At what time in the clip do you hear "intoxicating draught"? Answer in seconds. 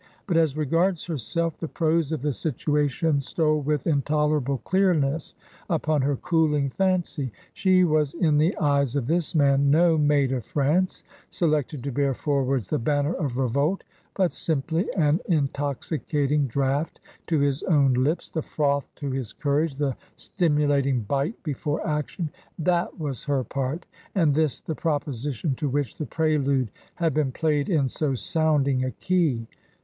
15.27-16.99